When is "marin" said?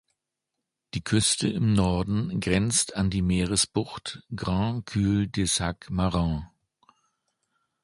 5.91-6.47